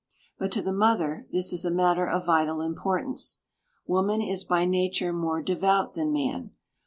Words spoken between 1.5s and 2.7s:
is a matter of vital